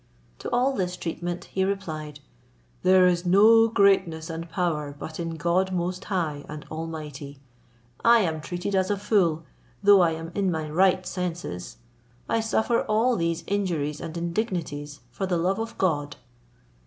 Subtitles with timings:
[0.39, 2.21] To all this treatment he replied,
[2.81, 7.39] "There is no greatness and power but in God most high and almighty.
[8.03, 9.43] I am treated as a fool,
[9.83, 11.77] though I am in my right senses.
[12.27, 16.15] I suffer all these injuries and indignities for the love of God."